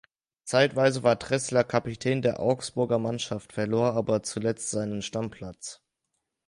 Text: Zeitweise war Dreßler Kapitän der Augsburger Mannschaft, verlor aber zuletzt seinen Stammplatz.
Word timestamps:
Zeitweise 0.45 1.03
war 1.03 1.15
Dreßler 1.15 1.63
Kapitän 1.63 2.23
der 2.23 2.39
Augsburger 2.39 2.97
Mannschaft, 2.97 3.53
verlor 3.53 3.93
aber 3.93 4.23
zuletzt 4.23 4.71
seinen 4.71 5.03
Stammplatz. 5.03 5.83